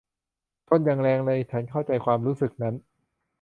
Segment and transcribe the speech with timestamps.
[0.67, 2.75] ชนอย่างแรงเลย ฉันเข้าใจความรู้สึกนั้น